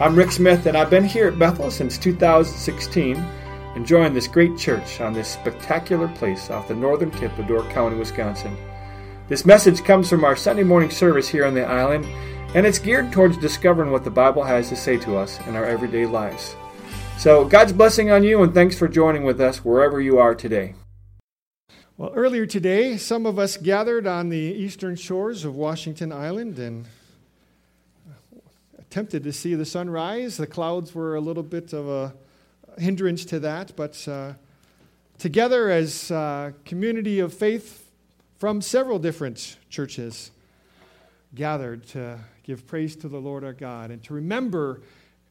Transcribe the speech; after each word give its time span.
I'm 0.00 0.16
Rick 0.16 0.32
Smith, 0.32 0.64
and 0.64 0.78
I've 0.78 0.88
been 0.88 1.04
here 1.04 1.28
at 1.28 1.38
Bethel 1.38 1.70
since 1.70 1.98
2016, 1.98 3.22
enjoying 3.76 4.14
this 4.14 4.28
great 4.28 4.56
church 4.56 4.98
on 4.98 5.12
this 5.12 5.28
spectacular 5.28 6.08
place 6.08 6.48
off 6.48 6.68
the 6.68 6.74
northern 6.74 7.10
tip 7.10 7.38
of 7.38 7.46
Door 7.46 7.64
County, 7.64 7.96
Wisconsin. 7.96 8.56
This 9.28 9.44
message 9.44 9.84
comes 9.84 10.08
from 10.08 10.24
our 10.24 10.36
Sunday 10.36 10.62
morning 10.62 10.88
service 10.88 11.28
here 11.28 11.44
on 11.44 11.52
the 11.52 11.66
island, 11.66 12.06
and 12.54 12.64
it's 12.64 12.78
geared 12.78 13.12
towards 13.12 13.36
discovering 13.36 13.90
what 13.90 14.02
the 14.02 14.10
Bible 14.10 14.42
has 14.42 14.70
to 14.70 14.76
say 14.76 14.96
to 14.96 15.18
us 15.18 15.38
in 15.46 15.54
our 15.54 15.66
everyday 15.66 16.06
lives. 16.06 16.56
So, 17.18 17.44
God's 17.44 17.74
blessing 17.74 18.10
on 18.10 18.24
you, 18.24 18.42
and 18.42 18.54
thanks 18.54 18.78
for 18.78 18.88
joining 18.88 19.24
with 19.24 19.38
us 19.38 19.66
wherever 19.66 20.00
you 20.00 20.16
are 20.18 20.34
today. 20.34 20.76
Well, 21.98 22.12
earlier 22.14 22.46
today, 22.46 22.96
some 22.96 23.26
of 23.26 23.38
us 23.38 23.58
gathered 23.58 24.06
on 24.06 24.30
the 24.30 24.38
eastern 24.38 24.96
shores 24.96 25.44
of 25.44 25.54
Washington 25.54 26.10
Island 26.10 26.58
and 26.58 26.86
attempted 28.90 29.22
to 29.22 29.32
see 29.32 29.54
the 29.54 29.64
sunrise. 29.64 30.36
The 30.36 30.48
clouds 30.48 30.96
were 30.96 31.14
a 31.14 31.20
little 31.20 31.44
bit 31.44 31.72
of 31.72 31.88
a 31.88 32.12
hindrance 32.76 33.24
to 33.26 33.38
that, 33.38 33.76
but 33.76 34.08
uh, 34.08 34.32
together 35.16 35.70
as 35.70 36.10
a 36.10 36.52
community 36.64 37.20
of 37.20 37.32
faith 37.32 37.88
from 38.38 38.60
several 38.60 38.98
different 38.98 39.58
churches 39.68 40.32
gathered 41.36 41.86
to 41.86 42.18
give 42.42 42.66
praise 42.66 42.96
to 42.96 43.08
the 43.08 43.20
Lord 43.20 43.44
our 43.44 43.52
God 43.52 43.92
and 43.92 44.02
to 44.02 44.14
remember 44.14 44.82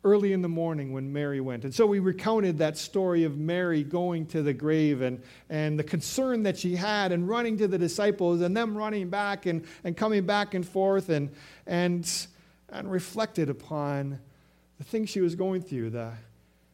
early 0.06 0.32
in 0.32 0.42
the 0.42 0.48
morning 0.48 0.94
when 0.94 1.12
Mary 1.12 1.42
went. 1.42 1.66
And 1.66 1.76
so 1.76 1.86
we 1.86 2.00
recounted 2.00 2.60
that 2.60 2.78
story 2.78 3.26
of 3.26 3.38
Mary 3.38 3.84
going 3.84 4.26
to 4.28 4.42
the 4.42 4.54
grave 4.54 5.02
and, 5.02 5.22
and 5.50 5.78
the 5.78 5.84
concern 5.84 6.44
that 6.44 6.58
she 6.58 6.78
had 6.78 7.12
and 7.12 7.28
running 7.28 7.58
to 7.58 7.68
the 7.68 7.78
disciples 7.78 8.40
and 8.40 8.56
them 8.56 8.78
running 8.78 9.10
back 9.10 9.48
and, 9.48 9.66
and 9.84 9.98
coming 9.98 10.26
back 10.26 10.54
and 10.54 10.66
forth 10.66 11.10
and, 11.10 11.30
and 11.68 12.28
and 12.72 12.92
reflected 12.92 13.50
upon 13.50 14.20
the 14.78 14.84
things 14.84 15.10
she 15.10 15.22
was 15.22 15.36
going 15.36 15.62
through. 15.62 15.92
The, 15.92 16.14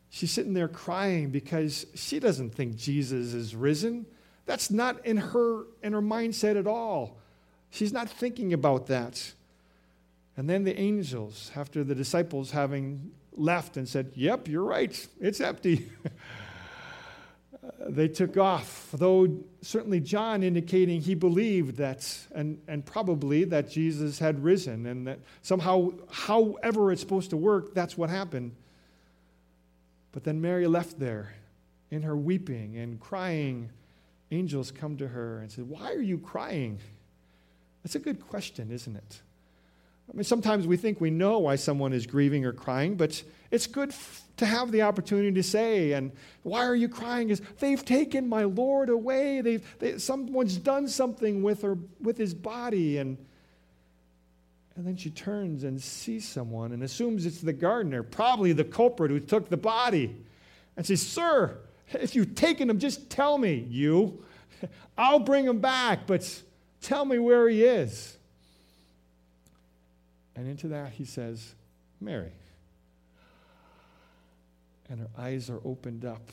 she's 0.09 0.31
sitting 0.31 0.53
there 0.53 0.67
crying 0.67 1.29
because 1.29 1.85
she 1.95 2.19
doesn't 2.19 2.51
think 2.55 2.75
Jesus 2.75 3.33
is 3.33 3.55
risen. 3.55 4.05
That's 4.45 4.69
not 4.69 5.05
in 5.05 5.17
her, 5.17 5.63
in 5.81 5.93
her 5.93 6.01
mindset 6.01 6.57
at 6.57 6.67
all. 6.67 7.17
She's 7.71 7.91
not 7.91 8.09
thinking 8.09 8.53
about 8.53 8.87
that. 8.87 9.33
And 10.37 10.49
then 10.49 10.63
the 10.63 10.77
angels, 10.79 11.51
after 11.55 11.83
the 11.83 11.95
disciples 11.95 12.51
having 12.51 13.11
left 13.33 13.77
and 13.77 13.87
said, 13.87 14.11
Yep, 14.15 14.47
you're 14.47 14.63
right, 14.63 15.07
it's 15.19 15.41
empty. 15.41 15.89
they 17.87 18.07
took 18.07 18.37
off, 18.37 18.89
though 18.93 19.27
certainly 19.61 19.99
John 19.99 20.43
indicating 20.43 21.01
he 21.01 21.15
believed 21.15 21.77
that, 21.77 22.17
and, 22.33 22.61
and 22.67 22.85
probably 22.85 23.43
that 23.45 23.69
Jesus 23.69 24.19
had 24.19 24.43
risen, 24.43 24.85
and 24.85 25.07
that 25.07 25.19
somehow, 25.41 25.91
however 26.11 26.91
it's 26.91 27.01
supposed 27.01 27.29
to 27.31 27.37
work, 27.37 27.73
that's 27.73 27.97
what 27.97 28.09
happened. 28.09 28.55
But 30.11 30.23
then 30.23 30.41
Mary 30.41 30.67
left 30.67 30.99
there 30.99 31.33
in 31.91 32.03
her 32.03 32.15
weeping 32.15 32.77
and 32.77 32.99
crying. 32.99 33.69
Angels 34.31 34.71
come 34.71 34.97
to 34.97 35.07
her 35.07 35.39
and 35.39 35.51
said, 35.51 35.67
Why 35.69 35.91
are 35.91 36.01
you 36.01 36.17
crying? 36.17 36.79
That's 37.83 37.95
a 37.95 37.99
good 37.99 38.27
question, 38.27 38.71
isn't 38.71 38.95
it? 38.95 39.21
I 40.09 40.15
mean, 40.15 40.23
sometimes 40.23 40.67
we 40.67 40.77
think 40.77 41.01
we 41.01 41.09
know 41.09 41.39
why 41.39 41.55
someone 41.55 41.91
is 41.91 42.05
grieving 42.05 42.45
or 42.45 42.53
crying, 42.53 42.95
but 42.95 43.23
it's 43.49 43.65
good 43.65 43.89
f- 43.89 44.23
to 44.37 44.45
have 44.45 44.71
the 44.71 44.83
opportunity 44.83 45.31
to 45.31 45.43
say, 45.43 45.93
and 45.93 46.11
why 46.43 46.63
are 46.65 46.75
you 46.75 46.87
crying? 46.87 47.29
Is 47.29 47.41
they've 47.59 47.83
taken 47.83 48.27
my 48.27 48.43
Lord 48.43 48.89
away. 48.89 49.41
They've, 49.41 49.79
they, 49.79 49.97
someone's 49.97 50.57
done 50.57 50.87
something 50.87 51.41
with 51.41 51.63
her, 51.63 51.77
with 51.99 52.17
his 52.17 52.33
body, 52.33 52.97
and 52.97 53.17
and 54.75 54.85
then 54.85 54.97
she 54.97 55.09
turns 55.09 55.63
and 55.63 55.81
sees 55.81 56.27
someone 56.27 56.73
and 56.73 56.83
assumes 56.83 57.25
it's 57.25 57.39
the 57.39 57.53
gardener, 57.53 58.03
probably 58.03 58.51
the 58.51 58.65
culprit 58.65 59.09
who 59.09 59.21
took 59.21 59.49
the 59.49 59.57
body, 59.57 60.15
and 60.75 60.85
says, 60.85 61.01
"Sir, 61.01 61.57
if 61.93 62.13
you've 62.13 62.35
taken 62.35 62.69
him, 62.69 62.77
just 62.77 63.09
tell 63.09 63.37
me. 63.37 63.65
You, 63.69 64.23
I'll 64.97 65.19
bring 65.19 65.45
him 65.45 65.59
back, 65.59 66.05
but 66.05 66.41
tell 66.81 67.05
me 67.05 67.17
where 67.17 67.49
he 67.49 67.63
is." 67.63 68.14
And 70.35 70.47
into 70.47 70.67
that 70.69 70.91
he 70.93 71.05
says, 71.05 71.55
Mary. 72.01 72.31
And 74.89 74.99
her 74.99 75.09
eyes 75.17 75.49
are 75.49 75.59
opened 75.65 76.05
up. 76.05 76.31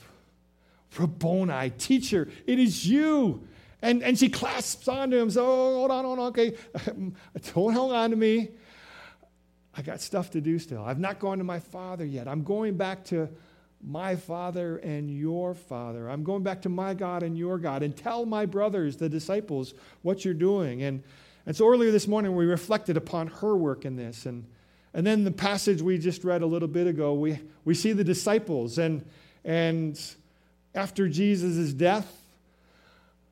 Rabboni, 0.99 1.71
teacher, 1.71 2.27
it 2.45 2.59
is 2.59 2.87
you. 2.87 3.47
And, 3.81 4.03
and 4.03 4.17
she 4.17 4.29
clasps 4.29 4.87
onto 4.87 5.17
him. 5.17 5.29
So, 5.29 5.45
oh, 5.45 5.75
hold 5.79 5.91
on, 5.91 6.05
hold 6.05 6.19
on, 6.19 6.27
okay. 6.27 6.55
Don't 7.53 7.73
hold 7.73 7.91
on 7.91 8.11
to 8.11 8.15
me. 8.15 8.49
I 9.75 9.81
got 9.81 10.01
stuff 10.01 10.31
to 10.31 10.41
do 10.41 10.59
still. 10.59 10.83
I've 10.83 10.99
not 10.99 11.19
gone 11.19 11.39
to 11.39 11.43
my 11.43 11.59
father 11.59 12.05
yet. 12.05 12.27
I'm 12.27 12.43
going 12.43 12.77
back 12.77 13.03
to 13.05 13.27
my 13.81 14.15
father 14.15 14.77
and 14.77 15.11
your 15.11 15.53
father. 15.53 16.09
I'm 16.09 16.23
going 16.23 16.43
back 16.43 16.61
to 16.61 16.69
my 16.69 16.93
God 16.93 17.23
and 17.23 17.37
your 17.37 17.57
God. 17.57 17.83
And 17.83 17.95
tell 17.95 18.25
my 18.25 18.45
brothers, 18.45 18.97
the 18.97 19.09
disciples, 19.09 19.73
what 20.03 20.23
you're 20.23 20.33
doing. 20.33 20.83
And 20.83 21.03
and 21.45 21.55
so 21.55 21.67
earlier 21.67 21.91
this 21.91 22.07
morning, 22.07 22.35
we 22.35 22.45
reflected 22.45 22.95
upon 22.95 23.27
her 23.27 23.55
work 23.55 23.83
in 23.83 23.95
this. 23.97 24.25
And, 24.25 24.45
and 24.93 25.05
then 25.05 25.23
the 25.25 25.31
passage 25.31 25.81
we 25.81 25.97
just 25.97 26.23
read 26.23 26.41
a 26.41 26.45
little 26.45 26.69
bit 26.69 26.87
ago, 26.87 27.13
we, 27.13 27.39
we 27.65 27.73
see 27.73 27.91
the 27.91 28.03
disciples. 28.03 28.77
And, 28.77 29.05
and 29.43 29.99
after 30.73 31.09
Jesus' 31.09 31.73
death 31.73 32.09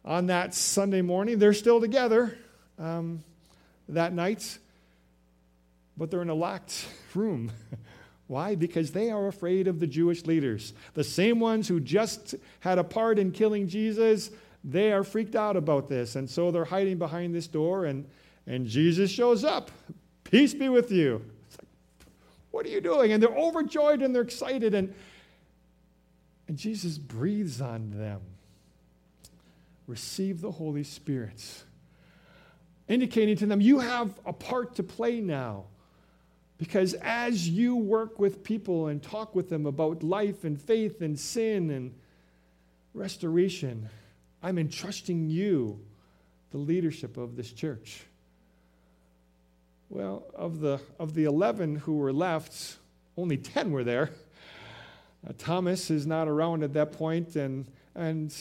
on 0.04 0.28
that 0.28 0.54
Sunday 0.54 1.02
morning, 1.02 1.40
they're 1.40 1.54
still 1.54 1.80
together 1.80 2.38
um, 2.78 3.24
that 3.88 4.12
night, 4.12 4.58
but 5.96 6.12
they're 6.12 6.22
in 6.22 6.30
a 6.30 6.36
locked 6.36 6.86
room. 7.16 7.52
Why? 8.28 8.56
Because 8.56 8.92
they 8.92 9.10
are 9.10 9.28
afraid 9.28 9.68
of 9.68 9.80
the 9.80 9.88
Jewish 9.88 10.26
leaders. 10.26 10.74
The 10.96 11.04
same 11.04 11.40
ones 11.40 11.68
who 11.68 11.80
just 11.80 12.36
had 12.60 12.78
a 12.78 12.84
part 12.84 13.20
in 13.20 13.32
killing 13.32 13.68
Jesus 13.68 14.32
they 14.64 14.92
are 14.92 15.04
freaked 15.04 15.36
out 15.36 15.58
about 15.58 15.90
this. 15.90 16.16
And 16.16 16.30
so 16.30 16.52
they're 16.52 16.66
hiding 16.66 16.98
behind 16.98 17.34
this 17.34 17.48
door, 17.48 17.86
and, 17.86 18.06
and 18.46 18.68
Jesus 18.68 19.12
shows 19.12 19.44
up. 19.44 19.72
Peace 20.24 20.54
be 20.54 20.70
with 20.70 20.92
you. 20.92 21.26
Like, 21.58 21.68
what 22.52 22.66
are 22.66 22.70
you 22.70 22.82
doing? 22.82 23.12
And 23.12 23.22
they're 23.22 23.30
overjoyed 23.30 24.02
and 24.02 24.14
they're 24.14 24.22
excited. 24.22 24.74
And, 24.74 24.94
and 26.48 26.58
Jesus 26.58 26.98
breathes 26.98 27.62
on 27.62 27.92
them. 27.92 28.22
Receive 29.88 30.42
the 30.42 30.52
Holy 30.52 30.84
Spirit, 30.84 31.64
indicating 32.88 33.36
to 33.38 33.46
them, 33.46 33.60
you 33.60 33.80
have 33.80 34.14
a 34.26 34.32
part 34.32 34.76
to 34.76 34.84
play 34.84 35.20
now. 35.20 35.66
Because 36.58 36.94
as 37.02 37.50
you 37.50 37.76
work 37.76 38.20
with 38.20 38.44
people 38.44 38.88
and 38.88 39.02
talk 39.02 39.34
with 39.34 39.50
them 39.50 39.66
about 39.66 40.04
life 40.04 40.44
and 40.44 40.62
faith 40.62 41.02
and 41.02 41.20
sin 41.20 41.72
and 41.72 41.94
restoration, 42.94 43.90
I'm 44.44 44.58
entrusting 44.58 45.30
you 45.30 45.80
the 46.52 46.58
leadership 46.58 47.18
of 47.18 47.36
this 47.36 47.52
church. 47.52 48.04
Well, 49.90 50.24
of 50.34 50.60
the, 50.60 50.80
of 51.00 51.14
the 51.14 51.26
11 51.26 51.78
who 51.78 51.98
were 51.98 52.14
left, 52.14 52.78
only 53.18 53.38
10 53.38 53.72
were 53.72 53.84
there. 53.84 54.12
Uh, 55.28 55.34
Thomas 55.38 55.92
is 55.92 56.08
not 56.08 56.28
around 56.28 56.64
at 56.64 56.74
that 56.74 56.94
point, 56.94 57.36
and, 57.36 57.66
and 57.94 58.36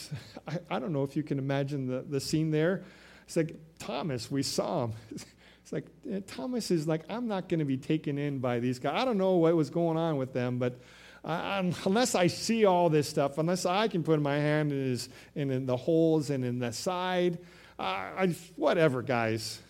I, 0.47 0.59
I 0.71 0.79
don't 0.79 0.93
know 0.93 1.03
if 1.03 1.17
you 1.17 1.23
can 1.23 1.39
imagine 1.39 1.87
the, 1.87 2.03
the 2.09 2.21
scene 2.21 2.51
there. 2.51 2.85
It's 3.27 3.37
like, 3.37 3.57
Thomas, 3.79 4.31
we 4.31 4.43
saw 4.43 4.85
him. 4.85 4.93
It's 5.63 5.73
like, 5.73 5.87
eh, 6.11 6.21
Thomas 6.27 6.73
is 6.73 6.89
like, 6.89 7.03
I'm 7.09 7.29
not 7.29 7.49
going 7.49 7.61
to 7.61 7.65
be 7.65 7.77
taken 7.77 8.19
in 8.19 8.41
by 8.41 8.59
these 8.59 8.81
guys. 8.81 9.01
I 9.01 9.05
don't 9.05 9.19
know 9.19 9.37
what 9.37 9.55
was 9.55 9.71
going 9.71 9.97
on 9.97 10.17
with 10.17 10.33
them, 10.33 10.59
but 10.59 10.81
Unless 11.23 12.15
I 12.15 12.29
see 12.29 12.65
all 12.65 12.89
this 12.89 13.09
stuff, 13.09 13.39
unless 13.39 13.67
I 13.67 13.89
can 13.89 14.03
put 14.03 14.21
my 14.21 14.37
hand 14.37 14.73
in, 14.73 14.79
his, 14.79 15.09
in, 15.35 15.51
in 15.51 15.67
the 15.67 15.77
holes 15.77 16.31
and 16.31 16.45
in 16.45 16.59
the 16.59 16.73
side, 16.73 17.39
I, 17.79 18.35
whatever, 18.57 19.03
guys. 19.03 19.61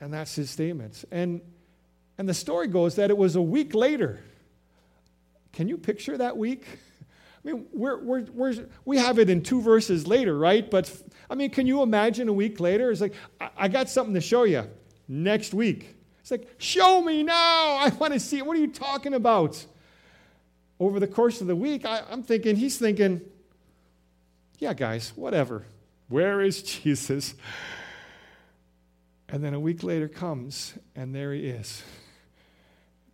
And 0.00 0.12
that's 0.12 0.34
his 0.34 0.50
statements. 0.50 1.04
And, 1.10 1.40
and 2.18 2.28
the 2.28 2.34
story 2.34 2.66
goes 2.68 2.96
that 2.96 3.10
it 3.10 3.16
was 3.16 3.36
a 3.36 3.42
week 3.42 3.74
later. 3.74 4.20
Can 5.52 5.68
you 5.68 5.78
picture 5.78 6.16
that 6.18 6.36
week? 6.36 6.66
I 7.44 7.48
mean, 7.48 7.66
we're, 7.72 8.00
we're, 8.02 8.22
we're, 8.32 8.66
we 8.84 8.98
have 8.98 9.18
it 9.18 9.28
in 9.28 9.42
two 9.42 9.60
verses 9.60 10.06
later, 10.06 10.36
right? 10.36 10.68
But, 10.68 10.92
I 11.28 11.34
mean, 11.34 11.50
can 11.50 11.66
you 11.66 11.82
imagine 11.82 12.28
a 12.28 12.32
week 12.32 12.60
later? 12.60 12.90
It's 12.90 13.00
like, 13.00 13.14
I, 13.40 13.50
I 13.56 13.68
got 13.68 13.88
something 13.88 14.14
to 14.14 14.20
show 14.20 14.44
you 14.44 14.68
next 15.08 15.52
week. 15.52 15.96
It's 16.20 16.30
like, 16.30 16.48
show 16.58 17.02
me 17.02 17.22
now. 17.22 17.34
I 17.80 17.92
want 17.98 18.12
to 18.12 18.20
see. 18.20 18.42
What 18.42 18.56
are 18.56 18.60
you 18.60 18.68
talking 18.68 19.14
about? 19.14 19.64
Over 20.82 20.98
the 20.98 21.06
course 21.06 21.40
of 21.40 21.46
the 21.46 21.54
week, 21.54 21.84
I, 21.86 22.02
I'm 22.10 22.22
thinking, 22.24 22.56
he's 22.56 22.76
thinking, 22.76 23.20
yeah, 24.58 24.74
guys, 24.74 25.12
whatever. 25.14 25.64
Where 26.08 26.40
is 26.40 26.62
Jesus? 26.82 27.34
And 29.28 29.42
then 29.42 29.54
a 29.54 29.60
week 29.60 29.82
later 29.82 30.08
comes, 30.08 30.74
and 30.96 31.14
there 31.14 31.32
he 31.32 31.46
is. 31.46 31.82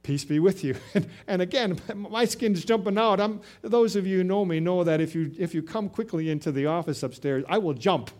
Peace 0.02 0.24
be 0.24 0.40
with 0.40 0.64
you. 0.64 0.74
And, 0.94 1.06
and 1.26 1.42
again, 1.42 1.78
my 1.94 2.24
skin's 2.24 2.64
jumping 2.64 2.96
out. 2.96 3.20
I'm, 3.20 3.42
those 3.60 3.96
of 3.96 4.06
you 4.06 4.18
who 4.18 4.24
know 4.24 4.44
me 4.44 4.60
know 4.60 4.82
that 4.84 5.02
if 5.02 5.14
you, 5.14 5.30
if 5.38 5.54
you 5.54 5.62
come 5.62 5.90
quickly 5.90 6.30
into 6.30 6.50
the 6.50 6.66
office 6.66 7.02
upstairs, 7.02 7.44
I 7.48 7.58
will 7.58 7.74
jump. 7.74 8.10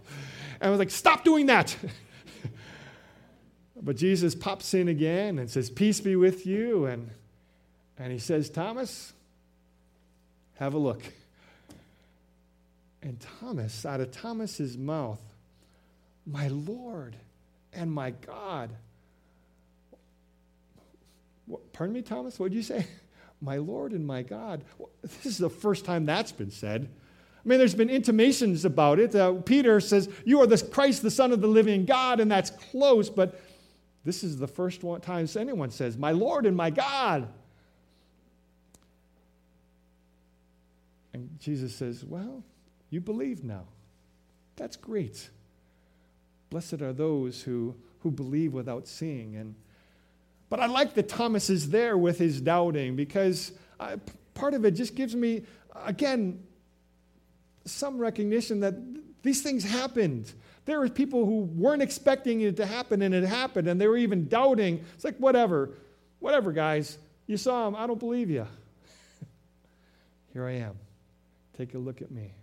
And 0.61 0.69
I 0.69 0.71
was 0.71 0.79
like, 0.79 0.91
stop 0.91 1.25
doing 1.25 1.47
that. 1.47 1.75
but 3.83 3.97
Jesus 3.97 4.35
pops 4.35 4.75
in 4.75 4.89
again 4.89 5.39
and 5.39 5.51
says, 5.51 5.71
Peace 5.71 6.01
be 6.01 6.17
with 6.17 6.47
you. 6.47 6.85
And 6.85 7.11
And 7.97 8.13
he 8.13 8.19
says, 8.19 8.51
Thomas, 8.51 9.15
have 10.59 10.75
a 10.75 10.79
look. 10.79 11.03
And 13.03 13.19
Thomas, 13.41 13.87
out 13.87 14.01
of 14.01 14.11
Thomas's 14.11 14.77
mouth, 14.77 15.21
my 16.27 16.49
Lord 16.49 17.17
and 17.73 17.93
my 17.93 18.11
God. 18.11 18.71
What, 21.47 21.73
pardon 21.73 21.95
me, 21.95 22.03
Thomas? 22.03 22.39
What 22.39 22.51
did 22.51 22.57
you 22.57 22.63
say? 22.63 22.87
My 23.41 23.59
Lord 23.59 23.93
and 23.93 24.05
my 24.05 24.23
God. 24.23 24.65
This 25.01 25.25
is 25.25 25.39
the 25.39 25.49
first 25.49 25.85
time 25.85 26.05
that's 26.05 26.33
been 26.33 26.51
said. 26.51 26.89
I 27.37 27.49
mean, 27.49 27.61
there's 27.61 27.73
been 27.73 27.89
intimations 27.89 28.65
about 28.65 28.99
it. 28.99 29.15
Uh, 29.15 29.35
Peter 29.35 29.79
says, 29.79 30.09
You 30.25 30.41
are 30.41 30.47
the 30.49 30.59
Christ, 30.59 31.03
the 31.03 31.11
Son 31.11 31.31
of 31.31 31.41
the 31.41 31.47
living 31.47 31.85
God, 31.85 32.19
and 32.19 32.29
that's 32.29 32.51
close, 32.51 33.09
but 33.09 33.41
this 34.05 34.25
is 34.25 34.39
the 34.39 34.49
first 34.49 34.83
one, 34.83 35.01
time 35.01 35.29
anyone 35.39 35.71
says, 35.71 35.97
My 35.97 36.11
Lord 36.11 36.47
and 36.47 36.57
my 36.57 36.71
God. 36.71 37.29
And 41.19 41.41
Jesus 41.41 41.75
says, 41.75 42.05
Well, 42.05 42.45
you 42.91 43.01
believe 43.01 43.43
now. 43.43 43.65
That's 44.57 44.77
great. 44.77 45.31
Blessed 46.51 46.81
are 46.81 46.93
those 46.93 47.43
who, 47.43 47.75
who 48.01 48.11
believe 48.11 48.53
without 48.53 48.87
seeing. 48.87 49.35
And, 49.37 49.57
but 50.49 50.61
I 50.61 50.67
like 50.67 50.95
that 50.95 51.09
Thomas 51.09 51.51
is 51.51 51.71
there 51.71 51.99
with 51.99 52.19
his 52.19 52.41
doubting 52.41 52.95
because 52.95 53.53
uh, 53.81 53.97
I, 53.97 53.97
part 54.35 54.55
of 54.55 54.65
it 54.65 54.73
just 54.73 54.95
gives 54.95 55.15
me, 55.15 55.43
again, 55.85 56.41
some 57.65 57.99
recognition 57.99 58.61
that 58.61 58.75
these 59.23 59.43
things 59.43 59.65
happened. 59.65 60.33
There 60.67 60.79
were 60.79 60.89
people 60.89 61.27
who 61.27 61.41
weren't 61.41 61.83
expecting 61.83 62.43
it 62.43 62.57
to 62.59 62.67
happen 62.67 63.03
and 63.03 63.13
it 63.13 63.25
happened 63.25 63.67
and 63.67 63.81
they 63.81 63.89
were 63.89 63.99
even 63.99 64.29
doubting. 64.29 64.85
It's 64.95 65.05
like, 65.05 65.17
whatever, 65.19 65.71
whatever, 66.21 66.53
guys. 66.53 66.97
You 67.27 67.37
saw 67.37 67.67
him. 67.67 67.75
I 67.75 67.89
don't 67.89 67.99
believe 67.99 68.31
you. 68.31 68.47
Here 70.33 70.47
I 70.47 70.53
am. 70.53 70.79
Take 71.59 71.75
a 71.75 71.79
look 71.79 72.01
at 72.01 72.13
me. 72.13 72.35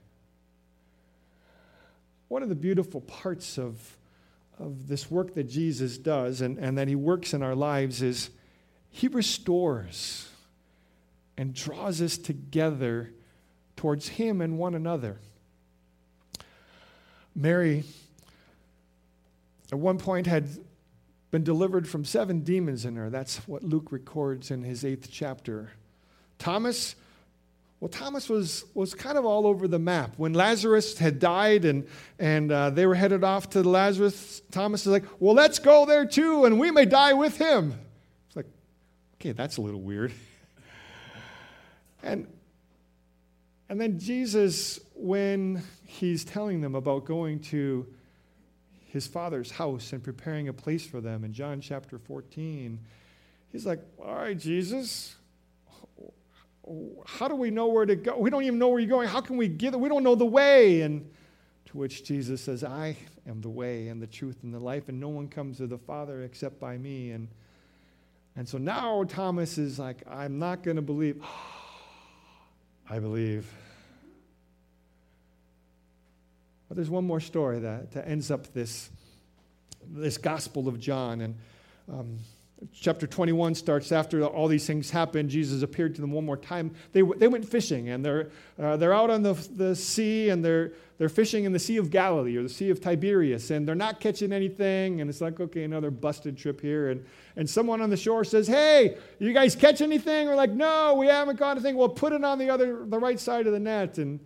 One 2.28 2.44
of 2.44 2.50
the 2.50 2.56
beautiful 2.56 3.00
parts 3.00 3.58
of, 3.58 3.96
of 4.60 4.90
this 4.90 5.10
work 5.10 5.36
that 5.36 5.46
Jesus 5.46 5.98
does 5.98 6.42
and, 6.42 6.58
and 6.58 6.78
that 6.78 6.90
he 6.90 6.96
works 6.96 7.34
in 7.34 7.42
our 7.42 7.56
lives 7.56 8.02
is 8.02 8.30
he 8.90 9.08
restores 9.08 10.28
and 11.38 11.54
draws 11.54 12.02
us 12.02 12.18
together 12.18 13.14
towards 13.78 14.10
him 14.10 14.42
and 14.42 14.58
one 14.58 14.76
another. 14.76 15.22
Mary, 17.34 17.86
at 19.72 19.80
one 19.80 19.98
point, 19.98 20.28
had 20.28 20.50
been 21.32 21.46
delivered 21.46 21.88
from 21.88 22.04
seven 22.04 22.42
demons 22.42 22.84
in 22.84 22.98
her. 22.98 23.10
That's 23.10 23.38
what 23.48 23.64
Luke 23.64 23.94
records 23.94 24.52
in 24.52 24.64
his 24.64 24.84
eighth 24.84 25.08
chapter. 25.10 25.72
Thomas 26.38 26.96
well, 27.80 27.90
Thomas 27.90 28.30
was, 28.30 28.66
was 28.74 28.94
kind 28.94 29.18
of 29.18 29.26
all 29.26 29.46
over 29.46 29.68
the 29.68 29.80
map. 29.80 30.14
When 30.18 30.34
Lazarus 30.34 30.98
had 30.98 31.20
died 31.20 31.66
and, 31.66 31.88
and 32.18 32.52
uh, 32.52 32.70
they 32.70 32.86
were 32.86 32.96
headed 32.96 33.24
off 33.24 33.50
to 33.52 33.64
Lazarus, 33.64 34.42
Thomas 34.52 34.82
is 34.86 34.92
like, 34.92 35.04
well, 35.20 35.36
let's 35.36 35.60
go 35.60 35.86
there 35.86 36.06
too, 36.06 36.46
and 36.46 36.60
we 36.60 36.72
may 36.72 36.86
die 36.86 37.14
with 37.14 37.38
him. 37.38 37.74
It's 38.28 38.36
like, 38.36 38.48
okay, 39.16 39.34
that's 39.34 39.58
a 39.58 39.62
little 39.62 39.82
weird. 39.82 40.14
and, 42.04 42.28
and 43.68 43.80
then 43.80 44.00
Jesus, 44.00 44.80
when 44.94 45.62
he's 45.86 46.24
telling 46.24 46.62
them 46.62 46.76
about 46.76 47.04
going 47.04 47.40
to 47.40 47.86
his 48.86 49.06
father's 49.06 49.52
house 49.52 49.92
and 49.92 50.02
preparing 50.02 50.48
a 50.48 50.54
place 50.54 50.88
for 50.88 51.02
them 51.02 51.26
in 51.26 51.34
John 51.34 51.60
chapter 51.60 51.98
14, 51.98 52.80
he's 53.52 53.66
like, 53.66 53.82
all 54.02 54.16
right, 54.16 54.40
Jesus, 54.40 55.18
how 57.06 57.28
do 57.28 57.36
we 57.36 57.52
know 57.52 57.68
where 57.68 57.86
to 57.86 57.96
go? 57.96 58.18
We 58.18 58.30
don't 58.30 58.44
even 58.44 58.60
know 58.60 58.70
where 58.70 58.80
you're 58.80 58.90
going. 58.90 59.08
How 59.08 59.22
can 59.22 59.38
we 59.38 59.48
get 59.48 59.74
it? 59.74 59.80
We 59.80 59.90
don't 59.90 60.04
know 60.04 60.16
the 60.16 60.26
way. 60.26 60.82
And 60.82 61.10
to 61.66 61.78
which 61.78 62.04
Jesus 62.04 62.42
says, 62.42 62.64
I 62.64 62.98
am 63.28 63.42
the 63.42 63.50
way 63.50 63.88
and 63.88 64.02
the 64.02 64.08
truth 64.08 64.38
and 64.44 64.54
the 64.54 64.60
life, 64.60 64.90
and 64.90 65.00
no 65.00 65.10
one 65.10 65.28
comes 65.28 65.58
to 65.58 65.68
the 65.68 65.78
Father 65.78 66.24
except 66.24 66.60
by 66.60 66.78
me. 66.78 67.12
And, 67.12 67.28
and 68.36 68.48
so 68.48 68.58
now 68.58 69.04
Thomas 69.04 69.58
is 69.58 69.78
like, 69.78 70.04
I'm 70.10 70.40
not 70.40 70.64
going 70.64 70.78
to 70.78 70.82
believe. 70.82 71.24
I 72.90 73.00
believe. 73.00 73.52
But 76.68 76.76
there's 76.76 76.90
one 76.90 77.06
more 77.06 77.20
story 77.20 77.60
that, 77.60 77.92
that 77.92 78.08
ends 78.08 78.30
up 78.30 78.54
this, 78.54 78.90
this 79.88 80.18
Gospel 80.18 80.68
of 80.68 80.80
John. 80.80 81.22
And 81.22 81.36
um, 81.92 82.20
Chapter 82.74 83.08
21 83.08 83.56
starts 83.56 83.92
after 83.92 84.26
all 84.26 84.48
these 84.48 84.66
things 84.66 84.90
happened. 84.90 85.30
Jesus 85.30 85.62
appeared 85.62 85.96
to 85.96 86.02
them 86.02 86.12
one 86.12 86.26
more 86.26 86.38
time. 86.38 86.74
They, 86.94 87.02
they 87.02 87.28
went 87.28 87.48
fishing, 87.48 87.90
and 87.90 88.04
they're, 88.04 88.30
uh, 88.60 88.78
they're 88.78 88.94
out 88.94 89.10
on 89.10 89.24
the, 89.24 89.34
the 89.56 89.76
sea, 89.76 90.30
and 90.30 90.44
they're, 90.44 90.74
they're 90.98 91.10
fishing 91.10 91.44
in 91.44 91.52
the 91.52 91.60
Sea 91.60 91.78
of 91.78 91.90
Galilee 91.90 92.38
or 92.38 92.44
the 92.44 92.50
Sea 92.50 92.70
of 92.70 92.80
Tiberias, 92.80 93.52
and 93.52 93.68
they're 93.68 93.76
not 93.76 94.00
catching 94.00 94.32
anything. 94.32 95.02
And 95.02 95.10
it's 95.10 95.22
like, 95.22 95.40
okay, 95.40 95.64
another 95.64 95.92
busted 95.92 96.38
trip 96.38 96.62
here. 96.62 96.90
And, 96.90 97.06
and 97.36 97.50
someone 97.50 97.82
on 97.82 97.90
the 97.90 97.98
shore 97.98 98.24
says, 98.24 98.48
Hey, 98.48 98.98
you 99.20 99.34
guys 99.34 99.56
catch 99.56 99.82
anything? 99.82 100.28
We're 100.28 100.36
like, 100.36 100.52
No, 100.52 100.96
we 100.96 101.08
haven't 101.08 101.38
caught 101.38 101.58
anything. 101.58 101.76
Well, 101.76 101.90
put 101.90 102.14
it 102.14 102.24
on 102.24 102.40
the, 102.40 102.50
other, 102.50 102.86
the 102.86 103.00
right 103.00 103.20
side 103.20 103.46
of 103.46 103.54
the 103.54 103.60
net. 103.60 103.98
And 103.98 104.20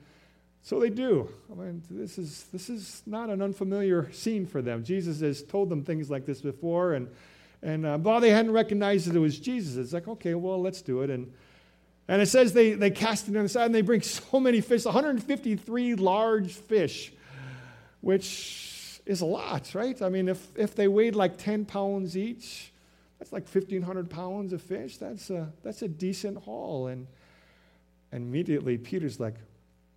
so 0.62 0.80
they 0.80 0.90
do. 0.90 1.30
I 1.52 1.56
mean, 1.56 1.82
this 1.90 2.18
is, 2.18 2.46
this 2.52 2.70
is 2.70 3.02
not 3.06 3.30
an 3.30 3.42
unfamiliar 3.42 4.12
scene 4.12 4.46
for 4.46 4.62
them. 4.62 4.84
Jesus 4.84 5.22
has 5.22 5.42
told 5.42 5.70
them 5.70 5.84
things 5.84 6.12
like 6.12 6.26
this 6.26 6.42
before, 6.42 6.94
and 6.94 7.08
and 7.62 7.86
uh, 7.86 7.98
while 7.98 8.22
they 8.22 8.30
hadn't 8.30 8.52
recognized 8.52 9.08
that 9.10 9.16
it 9.16 9.20
was 9.20 9.38
Jesus, 9.40 9.76
it's 9.76 9.94
like, 9.94 10.08
okay, 10.08 10.34
well, 10.34 10.62
let's 10.62 10.82
do 10.82 11.02
it. 11.02 11.10
And, 11.10 11.32
and 12.08 12.22
it 12.22 12.28
says 12.28 12.54
they, 12.54 12.74
they 12.74 12.90
cast 12.90 13.28
it 13.28 13.36
on 13.36 13.44
the 13.44 13.50
side 13.50 13.66
and 13.66 13.76
they 13.76 13.82
bring 13.82 14.02
so 14.04 14.40
many 14.40 14.62
fish 14.62 14.86
153 14.86 15.96
large 15.96 16.54
fish, 16.54 17.12
which 18.02 19.02
is 19.06 19.22
a 19.22 19.26
lot, 19.26 19.74
right? 19.74 20.02
I 20.02 20.10
mean, 20.10 20.30
if, 20.30 20.48
if 20.56 20.76
they 20.76 20.88
weighed 20.88 21.16
like 21.16 21.38
10 21.38 21.66
pounds 21.66 22.16
each, 22.16 22.72
that's 23.18 23.34
like 23.34 23.48
1,500 23.50 24.10
pounds 24.10 24.54
of 24.54 24.62
fish. 24.62 24.98
That's 24.98 25.30
a, 25.30 25.52
that's 25.62 25.82
a 25.82 25.90
decent 25.90 26.38
haul. 26.38 26.88
And, 26.88 27.08
and 28.14 28.24
immediately 28.24 28.78
Peter's 28.78 29.20
like, 29.20 29.36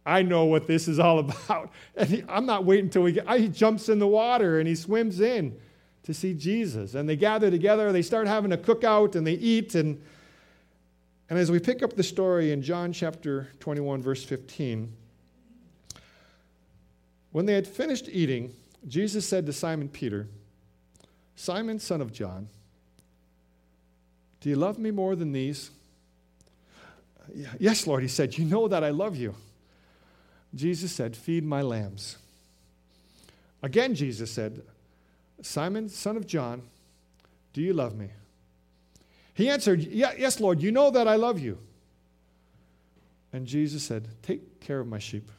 I 0.04 0.22
know 0.22 0.46
what 0.46 0.66
this 0.66 0.88
is 0.88 0.98
all 0.98 1.18
about. 1.20 1.70
And 1.96 2.08
he, 2.08 2.24
I'm 2.28 2.46
not 2.46 2.64
waiting 2.64 2.86
until 2.86 3.02
we 3.02 3.12
get, 3.12 3.24
I, 3.28 3.38
he 3.38 3.48
jumps 3.48 3.88
in 3.88 4.00
the 4.00 4.08
water 4.08 4.58
and 4.58 4.66
he 4.66 4.74
swims 4.74 5.20
in 5.20 5.56
to 6.04 6.14
see 6.14 6.34
Jesus. 6.34 6.94
And 6.94 7.08
they 7.08 7.16
gather 7.16 7.50
together, 7.50 7.92
they 7.92 8.02
start 8.02 8.26
having 8.26 8.52
a 8.52 8.56
cookout, 8.56 9.14
and 9.14 9.26
they 9.26 9.34
eat. 9.34 9.74
And, 9.74 10.00
and 11.30 11.38
as 11.38 11.50
we 11.50 11.58
pick 11.58 11.82
up 11.82 11.94
the 11.94 12.02
story 12.02 12.52
in 12.52 12.62
John 12.62 12.92
chapter 12.92 13.48
21, 13.60 14.02
verse 14.02 14.24
15, 14.24 14.92
when 17.30 17.46
they 17.46 17.54
had 17.54 17.66
finished 17.66 18.08
eating, 18.10 18.54
Jesus 18.86 19.26
said 19.26 19.46
to 19.46 19.52
Simon 19.52 19.88
Peter, 19.88 20.28
Simon, 21.36 21.78
son 21.78 22.00
of 22.00 22.12
John, 22.12 22.48
do 24.40 24.48
you 24.48 24.56
love 24.56 24.78
me 24.78 24.90
more 24.90 25.14
than 25.14 25.32
these? 25.32 25.70
Yes, 27.58 27.86
Lord, 27.86 28.02
he 28.02 28.08
said, 28.08 28.36
You 28.36 28.44
know 28.44 28.66
that 28.68 28.82
I 28.82 28.90
love 28.90 29.16
you. 29.16 29.34
Jesus 30.54 30.92
said, 30.92 31.16
Feed 31.16 31.44
my 31.44 31.62
lambs. 31.62 32.18
Again, 33.62 33.94
Jesus 33.94 34.30
said, 34.30 34.62
Simon, 35.42 35.88
son 35.88 36.16
of 36.16 36.26
John, 36.26 36.62
do 37.52 37.60
you 37.60 37.72
love 37.72 37.94
me? 37.96 38.10
He 39.34 39.48
answered, 39.48 39.80
Yes, 39.80 40.40
Lord, 40.40 40.62
you 40.62 40.72
know 40.72 40.90
that 40.90 41.08
I 41.08 41.16
love 41.16 41.38
you. 41.38 41.58
And 43.32 43.46
Jesus 43.46 43.82
said, 43.82 44.08
Take 44.22 44.60
care 44.60 44.80
of 44.80 44.86
my 44.86 44.98
sheep. 44.98 45.30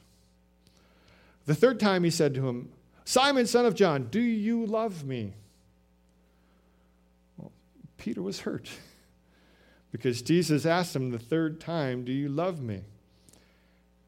The 1.46 1.56
third 1.56 1.80
time 1.80 2.04
he 2.04 2.10
said 2.10 2.34
to 2.36 2.48
him, 2.48 2.70
Simon, 3.06 3.46
son 3.46 3.66
of 3.66 3.76
John, 3.76 4.08
do 4.10 4.22
you 4.22 4.66
love 4.66 5.04
me? 5.04 5.34
Well, 7.38 7.52
Peter 7.98 8.22
was 8.22 8.42
hurt 8.42 8.70
because 9.92 10.22
Jesus 10.22 10.66
asked 10.66 10.96
him 10.96 11.12
the 11.12 11.20
third 11.20 11.60
time, 11.60 12.04
Do 12.04 12.12
you 12.12 12.30
love 12.30 12.62
me? 12.62 12.82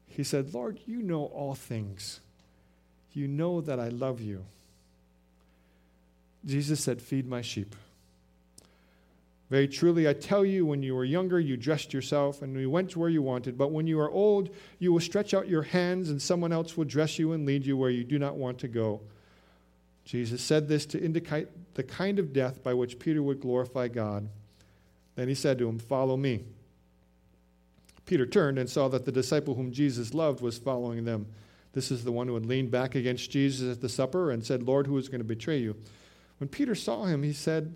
He 0.06 0.24
said, 0.24 0.54
Lord, 0.54 0.80
you 0.86 1.02
know 1.02 1.26
all 1.26 1.54
things. 1.54 2.20
You 3.12 3.28
know 3.28 3.60
that 3.60 3.78
I 3.78 3.88
love 3.88 4.20
you. 4.20 4.46
Jesus 6.46 6.80
said, 6.80 7.02
Feed 7.02 7.26
my 7.26 7.42
sheep. 7.42 7.74
Very 9.48 9.68
truly, 9.68 10.08
I 10.08 10.12
tell 10.12 10.44
you, 10.44 10.66
when 10.66 10.82
you 10.82 10.94
were 10.94 11.04
younger, 11.04 11.38
you 11.38 11.56
dressed 11.56 11.94
yourself 11.94 12.42
and 12.42 12.58
you 12.58 12.68
went 12.68 12.96
where 12.96 13.08
you 13.08 13.22
wanted. 13.22 13.56
But 13.56 13.70
when 13.70 13.86
you 13.86 14.00
are 14.00 14.10
old, 14.10 14.50
you 14.80 14.92
will 14.92 15.00
stretch 15.00 15.34
out 15.34 15.48
your 15.48 15.62
hands, 15.62 16.10
and 16.10 16.20
someone 16.20 16.52
else 16.52 16.76
will 16.76 16.84
dress 16.84 17.18
you 17.18 17.32
and 17.32 17.46
lead 17.46 17.64
you 17.64 17.76
where 17.76 17.90
you 17.90 18.02
do 18.02 18.18
not 18.18 18.36
want 18.36 18.58
to 18.60 18.68
go. 18.68 19.00
Jesus 20.04 20.42
said 20.42 20.68
this 20.68 20.86
to 20.86 21.02
indicate 21.02 21.48
the 21.74 21.82
kind 21.82 22.18
of 22.18 22.32
death 22.32 22.62
by 22.62 22.74
which 22.74 22.98
Peter 22.98 23.22
would 23.22 23.40
glorify 23.40 23.86
God. 23.88 24.28
Then 25.14 25.28
he 25.28 25.34
said 25.34 25.58
to 25.58 25.68
him, 25.68 25.78
Follow 25.78 26.16
me. 26.16 26.44
Peter 28.04 28.26
turned 28.26 28.58
and 28.58 28.70
saw 28.70 28.88
that 28.88 29.04
the 29.04 29.12
disciple 29.12 29.54
whom 29.54 29.72
Jesus 29.72 30.14
loved 30.14 30.40
was 30.40 30.58
following 30.58 31.04
them. 31.04 31.26
This 31.72 31.90
is 31.90 32.04
the 32.04 32.12
one 32.12 32.28
who 32.28 32.34
had 32.34 32.46
leaned 32.46 32.70
back 32.70 32.94
against 32.94 33.30
Jesus 33.30 33.70
at 33.70 33.80
the 33.80 33.88
supper 33.88 34.30
and 34.30 34.44
said, 34.44 34.62
Lord, 34.62 34.86
who 34.86 34.96
is 34.96 35.08
going 35.08 35.20
to 35.20 35.24
betray 35.24 35.58
you? 35.58 35.76
When 36.38 36.48
Peter 36.48 36.74
saw 36.74 37.04
him, 37.04 37.22
he 37.22 37.32
said, 37.32 37.74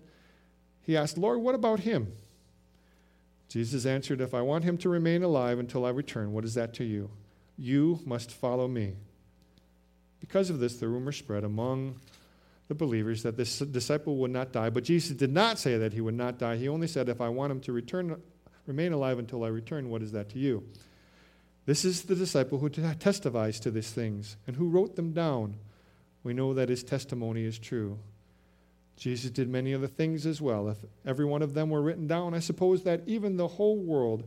he 0.81 0.97
asked, 0.97 1.17
Lord, 1.17 1.39
what 1.39 1.55
about 1.55 1.81
him? 1.81 2.13
Jesus 3.47 3.85
answered, 3.85 4.21
If 4.21 4.33
I 4.33 4.41
want 4.41 4.63
him 4.63 4.77
to 4.79 4.89
remain 4.89 5.23
alive 5.23 5.59
until 5.59 5.85
I 5.85 5.89
return, 5.89 6.31
what 6.31 6.45
is 6.45 6.53
that 6.55 6.73
to 6.75 6.83
you? 6.83 7.09
You 7.57 7.99
must 8.05 8.31
follow 8.31 8.67
me. 8.67 8.93
Because 10.19 10.49
of 10.49 10.59
this, 10.59 10.77
the 10.77 10.87
rumor 10.87 11.11
spread 11.11 11.43
among 11.43 11.99
the 12.67 12.75
believers 12.75 13.23
that 13.23 13.35
this 13.35 13.59
disciple 13.59 14.15
would 14.17 14.31
not 14.31 14.53
die. 14.53 14.69
But 14.69 14.85
Jesus 14.85 15.17
did 15.17 15.33
not 15.33 15.59
say 15.59 15.77
that 15.77 15.93
he 15.93 16.01
would 16.01 16.15
not 16.15 16.37
die. 16.37 16.55
He 16.55 16.69
only 16.69 16.87
said, 16.87 17.09
If 17.09 17.19
I 17.19 17.29
want 17.29 17.51
him 17.51 17.59
to 17.61 17.73
return, 17.73 18.21
remain 18.65 18.93
alive 18.93 19.19
until 19.19 19.43
I 19.43 19.49
return, 19.49 19.89
what 19.89 20.01
is 20.01 20.13
that 20.13 20.29
to 20.29 20.39
you? 20.39 20.63
This 21.65 21.85
is 21.85 22.03
the 22.03 22.15
disciple 22.15 22.59
who 22.59 22.69
testifies 22.69 23.59
to 23.59 23.71
these 23.71 23.91
things 23.91 24.37
and 24.47 24.55
who 24.55 24.69
wrote 24.69 24.95
them 24.95 25.11
down. 25.11 25.57
We 26.23 26.33
know 26.33 26.53
that 26.53 26.69
his 26.69 26.83
testimony 26.83 27.43
is 27.43 27.59
true. 27.59 27.99
Jesus 28.97 29.31
did 29.31 29.49
many 29.49 29.73
other 29.73 29.87
things 29.87 30.25
as 30.25 30.41
well. 30.41 30.69
If 30.69 30.77
every 31.05 31.25
one 31.25 31.41
of 31.41 31.53
them 31.53 31.69
were 31.69 31.81
written 31.81 32.07
down, 32.07 32.33
I 32.33 32.39
suppose 32.39 32.83
that 32.83 33.01
even 33.07 33.37
the 33.37 33.47
whole 33.47 33.77
world 33.77 34.23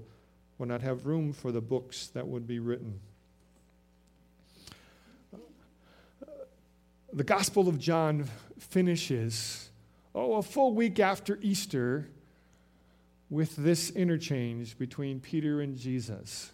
would 0.58 0.68
not 0.68 0.82
have 0.82 1.06
room 1.06 1.32
for 1.32 1.52
the 1.52 1.60
books 1.60 2.08
that 2.08 2.26
would 2.26 2.46
be 2.46 2.58
written. 2.58 3.00
The 7.12 7.24
Gospel 7.24 7.68
of 7.68 7.78
John 7.78 8.28
finishes, 8.58 9.70
oh, 10.14 10.34
a 10.34 10.42
full 10.42 10.74
week 10.74 10.98
after 10.98 11.38
Easter, 11.40 12.08
with 13.30 13.54
this 13.56 13.90
interchange 13.90 14.76
between 14.78 15.20
Peter 15.20 15.60
and 15.60 15.76
Jesus. 15.76 16.50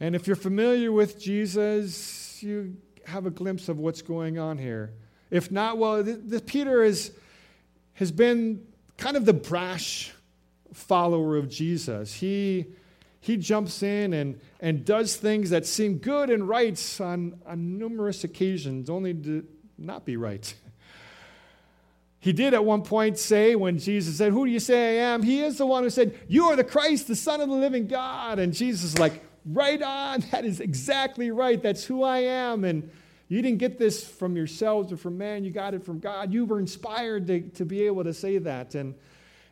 And 0.00 0.14
if 0.14 0.26
you're 0.26 0.36
familiar 0.36 0.92
with 0.92 1.18
Jesus, 1.18 2.42
you 2.42 2.76
have 3.06 3.24
a 3.24 3.30
glimpse 3.30 3.68
of 3.68 3.78
what's 3.78 4.02
going 4.02 4.38
on 4.38 4.58
here. 4.58 4.92
If 5.32 5.50
not, 5.50 5.78
well, 5.78 6.04
Peter 6.44 6.84
is, 6.84 7.10
has 7.94 8.12
been 8.12 8.66
kind 8.98 9.16
of 9.16 9.24
the 9.24 9.32
brash 9.32 10.12
follower 10.74 11.38
of 11.38 11.48
Jesus. 11.48 12.12
He, 12.12 12.66
he 13.18 13.38
jumps 13.38 13.82
in 13.82 14.12
and, 14.12 14.38
and 14.60 14.84
does 14.84 15.16
things 15.16 15.48
that 15.48 15.64
seem 15.64 15.96
good 15.96 16.28
and 16.28 16.46
right 16.46 16.78
on, 17.00 17.40
on 17.46 17.78
numerous 17.78 18.24
occasions, 18.24 18.90
only 18.90 19.14
to 19.14 19.46
not 19.78 20.04
be 20.04 20.18
right. 20.18 20.54
He 22.20 22.34
did 22.34 22.52
at 22.52 22.62
one 22.62 22.82
point 22.82 23.18
say, 23.18 23.56
when 23.56 23.78
Jesus 23.78 24.18
said, 24.18 24.32
Who 24.32 24.44
do 24.44 24.52
you 24.52 24.60
say 24.60 25.00
I 25.00 25.12
am? 25.14 25.22
He 25.22 25.40
is 25.40 25.56
the 25.56 25.66
one 25.66 25.82
who 25.82 25.88
said, 25.88 26.16
You 26.28 26.44
are 26.48 26.56
the 26.56 26.62
Christ, 26.62 27.08
the 27.08 27.16
Son 27.16 27.40
of 27.40 27.48
the 27.48 27.54
living 27.54 27.86
God. 27.86 28.38
And 28.38 28.52
Jesus 28.52 28.92
is 28.92 28.98
like, 28.98 29.24
Right 29.46 29.80
on. 29.80 30.20
That 30.30 30.44
is 30.44 30.60
exactly 30.60 31.30
right. 31.30 31.60
That's 31.60 31.84
who 31.84 32.02
I 32.02 32.18
am. 32.18 32.64
And 32.64 32.90
you 33.32 33.40
didn't 33.40 33.58
get 33.58 33.78
this 33.78 34.06
from 34.06 34.36
yourselves 34.36 34.92
or 34.92 34.98
from 34.98 35.16
man, 35.16 35.42
you 35.42 35.50
got 35.50 35.72
it 35.72 35.82
from 35.82 36.00
God. 36.00 36.32
You 36.32 36.44
were 36.44 36.58
inspired 36.58 37.26
to, 37.28 37.40
to 37.40 37.64
be 37.64 37.86
able 37.86 38.04
to 38.04 38.12
say 38.12 38.36
that. 38.36 38.74
And, 38.74 38.94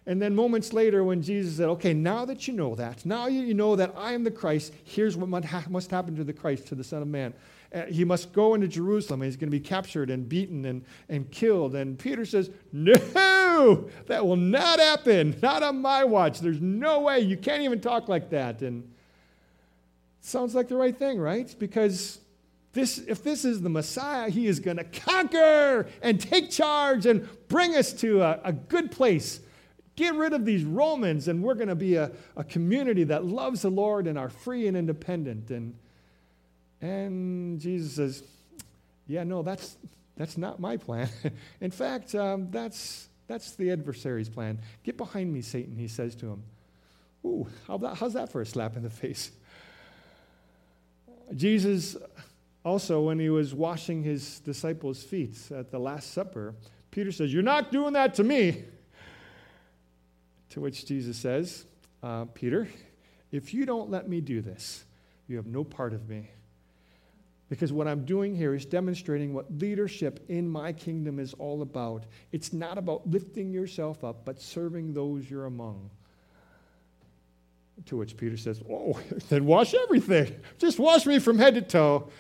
and 0.04 0.20
then 0.20 0.34
moments 0.34 0.74
later, 0.74 1.02
when 1.02 1.22
Jesus 1.22 1.56
said, 1.56 1.68
Okay, 1.70 1.94
now 1.94 2.26
that 2.26 2.46
you 2.46 2.52
know 2.52 2.74
that, 2.74 3.06
now 3.06 3.26
you 3.26 3.54
know 3.54 3.76
that 3.76 3.94
I 3.96 4.12
am 4.12 4.22
the 4.22 4.30
Christ, 4.30 4.74
here's 4.84 5.16
what 5.16 5.30
must 5.30 5.90
happen 5.90 6.14
to 6.16 6.24
the 6.24 6.32
Christ, 6.34 6.66
to 6.66 6.74
the 6.74 6.84
Son 6.84 7.00
of 7.00 7.08
Man. 7.08 7.32
Uh, 7.72 7.86
he 7.86 8.04
must 8.04 8.34
go 8.34 8.52
into 8.52 8.68
Jerusalem 8.68 9.22
and 9.22 9.28
he's 9.28 9.36
going 9.36 9.50
to 9.50 9.56
be 9.56 9.60
captured 9.60 10.10
and 10.10 10.28
beaten 10.28 10.66
and, 10.66 10.84
and 11.08 11.30
killed. 11.30 11.74
And 11.74 11.98
Peter 11.98 12.26
says, 12.26 12.50
No, 12.72 13.88
that 14.08 14.26
will 14.26 14.36
not 14.36 14.78
happen. 14.78 15.38
Not 15.40 15.62
on 15.62 15.80
my 15.80 16.04
watch. 16.04 16.40
There's 16.40 16.60
no 16.60 17.00
way. 17.00 17.20
You 17.20 17.38
can't 17.38 17.62
even 17.62 17.80
talk 17.80 18.08
like 18.08 18.28
that. 18.28 18.60
And 18.60 18.92
sounds 20.20 20.54
like 20.54 20.68
the 20.68 20.76
right 20.76 20.94
thing, 20.94 21.18
right? 21.18 21.54
Because 21.58 22.18
this, 22.72 22.98
if 22.98 23.24
this 23.24 23.44
is 23.44 23.60
the 23.62 23.68
Messiah, 23.68 24.30
he 24.30 24.46
is 24.46 24.60
going 24.60 24.76
to 24.76 24.84
conquer 24.84 25.88
and 26.02 26.20
take 26.20 26.50
charge 26.50 27.04
and 27.04 27.28
bring 27.48 27.74
us 27.74 27.92
to 27.94 28.22
a, 28.22 28.40
a 28.44 28.52
good 28.52 28.92
place. 28.92 29.40
Get 29.96 30.14
rid 30.14 30.32
of 30.32 30.44
these 30.44 30.64
Romans, 30.64 31.26
and 31.26 31.42
we're 31.42 31.54
going 31.54 31.68
to 31.68 31.74
be 31.74 31.96
a, 31.96 32.12
a 32.36 32.44
community 32.44 33.04
that 33.04 33.24
loves 33.24 33.62
the 33.62 33.70
Lord 33.70 34.06
and 34.06 34.16
are 34.16 34.30
free 34.30 34.68
and 34.68 34.76
independent. 34.76 35.50
And, 35.50 35.74
and 36.80 37.60
Jesus 37.60 37.94
says, 37.94 38.22
Yeah, 39.08 39.24
no, 39.24 39.42
that's, 39.42 39.76
that's 40.16 40.38
not 40.38 40.60
my 40.60 40.76
plan. 40.76 41.08
In 41.60 41.72
fact, 41.72 42.14
um, 42.14 42.52
that's, 42.52 43.08
that's 43.26 43.56
the 43.56 43.72
adversary's 43.72 44.28
plan. 44.28 44.60
Get 44.84 44.96
behind 44.96 45.32
me, 45.32 45.42
Satan, 45.42 45.76
he 45.76 45.88
says 45.88 46.14
to 46.16 46.26
him. 46.26 46.42
Ooh, 47.24 47.48
how 47.66 47.78
that, 47.78 47.96
how's 47.96 48.14
that 48.14 48.30
for 48.30 48.40
a 48.40 48.46
slap 48.46 48.76
in 48.76 48.84
the 48.84 48.90
face? 48.90 49.32
Jesus 51.34 51.96
also, 52.64 53.00
when 53.00 53.18
he 53.18 53.30
was 53.30 53.54
washing 53.54 54.02
his 54.02 54.40
disciples' 54.40 55.02
feet 55.02 55.38
at 55.50 55.70
the 55.70 55.78
Last 55.78 56.12
Supper, 56.12 56.54
Peter 56.90 57.10
says, 57.10 57.32
You're 57.32 57.42
not 57.42 57.72
doing 57.72 57.94
that 57.94 58.14
to 58.14 58.24
me. 58.24 58.64
To 60.50 60.60
which 60.60 60.84
Jesus 60.84 61.16
says, 61.16 61.64
uh, 62.02 62.24
Peter, 62.26 62.68
if 63.30 63.54
you 63.54 63.64
don't 63.64 63.88
let 63.88 64.08
me 64.08 64.20
do 64.20 64.40
this, 64.40 64.84
you 65.28 65.36
have 65.36 65.46
no 65.46 65.62
part 65.62 65.92
of 65.92 66.08
me. 66.08 66.28
Because 67.48 67.72
what 67.72 67.88
I'm 67.88 68.04
doing 68.04 68.34
here 68.36 68.54
is 68.54 68.64
demonstrating 68.64 69.32
what 69.32 69.50
leadership 69.58 70.24
in 70.28 70.48
my 70.48 70.72
kingdom 70.72 71.18
is 71.18 71.34
all 71.34 71.62
about. 71.62 72.04
It's 72.30 72.52
not 72.52 72.78
about 72.78 73.08
lifting 73.08 73.52
yourself 73.52 74.04
up, 74.04 74.24
but 74.24 74.40
serving 74.40 74.92
those 74.92 75.28
you're 75.28 75.46
among. 75.46 75.90
To 77.86 77.96
which 77.96 78.16
Peter 78.16 78.36
says, 78.36 78.62
Oh, 78.70 79.00
then 79.28 79.46
wash 79.46 79.74
everything. 79.74 80.36
Just 80.58 80.78
wash 80.78 81.06
me 81.06 81.18
from 81.18 81.38
head 81.38 81.54
to 81.54 81.62
toe. 81.62 82.10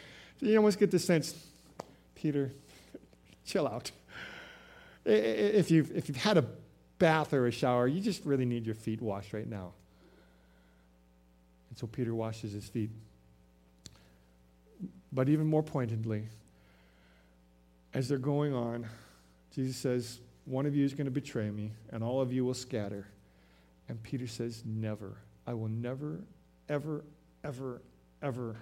You 0.40 0.56
almost 0.56 0.78
get 0.78 0.90
the 0.90 0.98
sense, 0.98 1.34
Peter, 2.14 2.50
chill 3.44 3.68
out. 3.68 3.90
If 5.04 5.70
you've, 5.70 5.94
if 5.94 6.08
you've 6.08 6.16
had 6.16 6.38
a 6.38 6.44
bath 6.98 7.32
or 7.32 7.46
a 7.46 7.50
shower, 7.50 7.86
you 7.86 8.00
just 8.00 8.24
really 8.24 8.44
need 8.44 8.64
your 8.64 8.74
feet 8.74 9.02
washed 9.02 9.32
right 9.32 9.48
now. 9.48 9.72
And 11.68 11.78
so 11.78 11.86
Peter 11.86 12.14
washes 12.14 12.52
his 12.52 12.66
feet. 12.66 12.90
But 15.12 15.28
even 15.28 15.46
more 15.46 15.62
pointedly, 15.62 16.28
as 17.92 18.08
they're 18.08 18.18
going 18.18 18.54
on, 18.54 18.86
Jesus 19.54 19.76
says, 19.76 20.20
One 20.44 20.66
of 20.66 20.74
you 20.74 20.84
is 20.84 20.94
going 20.94 21.06
to 21.06 21.10
betray 21.10 21.50
me, 21.50 21.72
and 21.90 22.02
all 22.02 22.20
of 22.20 22.32
you 22.32 22.44
will 22.44 22.54
scatter. 22.54 23.06
And 23.88 24.02
Peter 24.02 24.26
says, 24.26 24.62
Never. 24.64 25.16
I 25.46 25.54
will 25.54 25.68
never, 25.68 26.20
ever, 26.68 27.04
ever, 27.42 27.80
ever, 28.22 28.56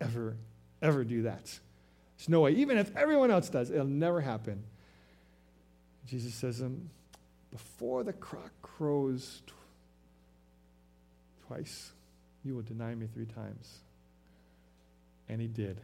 ever 0.00 0.36
ever 0.82 1.04
do 1.04 1.22
that. 1.22 1.44
There's 2.18 2.28
no 2.28 2.40
way. 2.40 2.52
Even 2.52 2.76
if 2.76 2.94
everyone 2.96 3.30
else 3.30 3.48
does, 3.48 3.70
it'll 3.70 3.86
never 3.86 4.20
happen. 4.20 4.64
Jesus 6.06 6.34
says, 6.34 6.60
um, 6.60 6.90
before 7.50 8.04
the 8.04 8.12
cock 8.12 8.50
crows 8.60 9.42
tw- 9.46 9.52
twice, 11.46 11.92
you 12.44 12.54
will 12.54 12.62
deny 12.62 12.94
me 12.94 13.06
three 13.06 13.26
times. 13.26 13.78
And 15.28 15.40
he 15.40 15.46
did. 15.46 15.80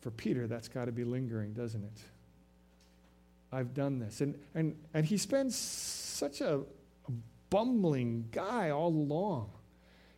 For 0.00 0.10
Peter, 0.10 0.46
that's 0.46 0.68
got 0.68 0.86
to 0.86 0.92
be 0.92 1.04
lingering, 1.04 1.52
doesn't 1.52 1.82
it? 1.82 2.00
I've 3.52 3.74
done 3.74 3.98
this. 3.98 4.20
And, 4.20 4.38
and, 4.54 4.76
and 4.94 5.04
he 5.04 5.16
spends 5.16 5.56
such 5.56 6.40
a, 6.40 6.60
a 6.60 7.12
bumbling 7.50 8.28
guy 8.30 8.70
all 8.70 8.88
along. 8.88 9.50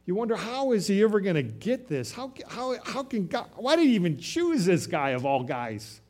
You 0.05 0.17
wonder 0.17 0.35
how 0.35 0.73
is 0.73 0.89
he 0.89 1.03
ever 1.03 1.21
going 1.21 1.37
to 1.37 1.43
get 1.43 1.89
this? 1.89 2.13
How, 2.13 2.33
how, 2.49 2.77
how 2.85 3.03
can 3.05 3.29
God, 3.29 3.49
why 3.55 3.77
did 3.77 3.87
he 3.87 3.95
even 3.95 4.19
choose 4.19 4.65
this 4.65 4.87
guy 4.87 5.11
of 5.11 5.25
all 5.25 5.45
guys? 5.45 6.01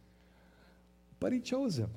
But 1.21 1.33
he 1.33 1.41
chose 1.41 1.79
him. 1.79 1.91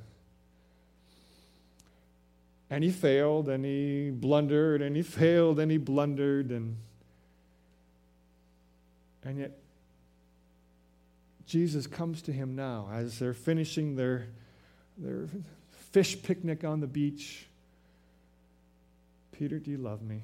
And 2.69 2.83
he 2.83 2.91
failed 2.91 3.47
and 3.47 3.63
he 3.63 4.11
blundered 4.11 4.81
and 4.81 4.95
he 4.95 5.03
failed 5.03 5.59
and 5.59 5.71
he 5.71 5.77
blundered 5.77 6.51
and 6.51 6.77
and 9.23 9.39
yet 9.39 9.57
Jesus 11.47 11.87
comes 11.87 12.21
to 12.23 12.31
him 12.31 12.55
now 12.55 12.89
as 12.91 13.17
they're 13.17 13.33
finishing 13.33 13.95
their 13.95 14.27
their 14.97 15.27
fish 15.91 16.21
picnic 16.21 16.63
on 16.63 16.79
the 16.79 16.87
beach. 16.87 17.45
Peter, 19.31 19.59
do 19.59 19.71
you 19.71 19.77
love 19.77 20.01
me? 20.01 20.21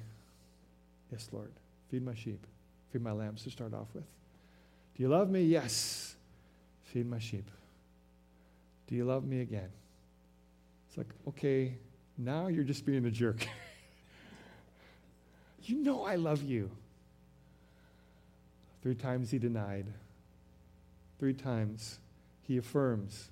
Yes, 1.10 1.28
Lord. 1.32 1.50
Feed 1.92 2.06
my 2.06 2.14
sheep. 2.14 2.46
Feed 2.90 3.02
my 3.02 3.12
lambs 3.12 3.44
to 3.44 3.50
start 3.50 3.74
off 3.74 3.88
with. 3.92 4.06
Do 4.96 5.02
you 5.02 5.10
love 5.10 5.28
me? 5.28 5.42
Yes. 5.42 6.16
Feed 6.84 7.06
my 7.06 7.18
sheep. 7.18 7.50
Do 8.86 8.94
you 8.94 9.04
love 9.04 9.26
me 9.26 9.42
again? 9.42 9.68
It's 10.88 10.96
like, 10.96 11.10
okay, 11.28 11.76
now 12.16 12.46
you're 12.46 12.64
just 12.64 12.86
being 12.86 13.04
a 13.04 13.10
jerk. 13.10 13.46
you 15.64 15.82
know 15.82 16.06
I 16.06 16.16
love 16.16 16.42
you. 16.42 16.70
Three 18.82 18.94
times 18.94 19.30
he 19.30 19.38
denied. 19.38 19.86
Three 21.18 21.34
times 21.34 21.98
he 22.40 22.56
affirms 22.56 23.28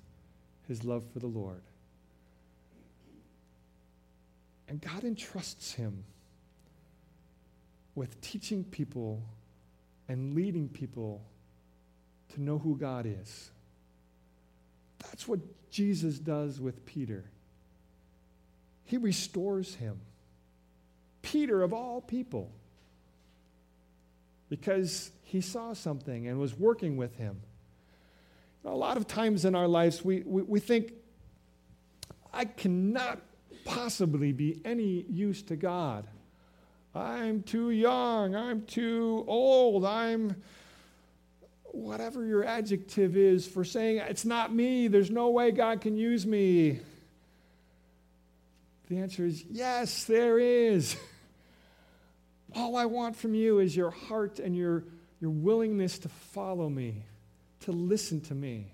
his 0.67 0.83
love 0.83 1.03
for 1.11 1.17
the 1.17 1.25
Lord. 1.25 1.63
And 4.67 4.79
God 4.79 5.03
entrusts 5.03 5.73
him 5.73 6.03
with 7.95 8.19
teaching 8.21 8.63
people 8.63 9.21
and 10.07 10.35
leading 10.35 10.69
people 10.69 11.21
to 12.33 12.41
know 12.41 12.57
who 12.57 12.77
God 12.77 13.05
is. 13.05 13.51
That's 14.99 15.27
what 15.27 15.39
Jesus 15.69 16.19
does 16.19 16.59
with 16.59 16.85
Peter. 16.85 17.25
he 18.85 18.97
restores 18.97 19.75
him. 19.75 20.01
Peter, 21.21 21.61
of 21.61 21.71
all 21.71 22.01
people, 22.01 22.51
because 24.49 25.11
he 25.23 25.39
saw 25.39 25.71
something 25.71 26.27
and 26.27 26.37
was 26.37 26.53
working 26.53 26.97
with 26.97 27.15
him. 27.15 27.39
A 28.65 28.69
lot 28.69 28.97
of 28.97 29.07
times 29.07 29.45
in 29.45 29.55
our 29.55 29.67
lives, 29.67 30.03
we, 30.03 30.23
we, 30.25 30.41
we 30.41 30.59
think, 30.59 30.91
I 32.33 32.43
cannot 32.43 33.21
possibly 33.63 34.33
be 34.33 34.59
any 34.65 35.05
use 35.09 35.41
to 35.43 35.55
God. 35.55 36.05
I'm 36.93 37.43
too 37.43 37.69
young. 37.69 38.35
I'm 38.35 38.63
too 38.63 39.23
old. 39.27 39.85
I'm 39.85 40.35
whatever 41.73 42.25
your 42.25 42.43
adjective 42.43 43.15
is 43.15 43.47
for 43.47 43.63
saying, 43.63 43.97
it's 43.97 44.25
not 44.25 44.53
me. 44.53 44.87
There's 44.87 45.09
no 45.09 45.29
way 45.29 45.51
God 45.51 45.81
can 45.81 45.95
use 45.95 46.25
me. 46.25 46.79
The 48.89 48.97
answer 48.97 49.25
is 49.25 49.43
yes, 49.49 50.03
there 50.03 50.37
is. 50.37 50.97
All 52.55 52.75
I 52.75 52.85
want 52.85 53.15
from 53.15 53.33
you 53.33 53.59
is 53.59 53.75
your 53.75 53.91
heart 53.91 54.39
and 54.39 54.55
your, 54.55 54.83
your 55.21 55.31
willingness 55.31 55.97
to 55.99 56.09
follow 56.09 56.67
me, 56.67 57.05
to 57.61 57.71
listen 57.71 58.19
to 58.21 58.35
me. 58.35 58.67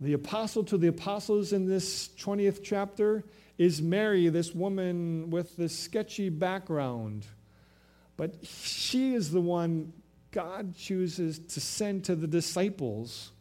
The 0.00 0.12
apostle 0.12 0.62
to 0.64 0.78
the 0.78 0.88
apostles 0.88 1.52
in 1.52 1.66
this 1.66 2.08
20th 2.20 2.62
chapter 2.62 3.24
is 3.56 3.82
Mary, 3.82 4.28
this 4.28 4.54
woman 4.54 5.30
with 5.30 5.56
this 5.56 5.76
sketchy 5.76 6.28
background. 6.28 7.26
But 8.16 8.34
she 8.44 9.14
is 9.14 9.32
the 9.32 9.40
one 9.40 9.92
God 10.30 10.76
chooses 10.76 11.38
to 11.38 11.60
send 11.60 12.04
to 12.04 12.14
the 12.14 12.28
disciples. 12.28 13.32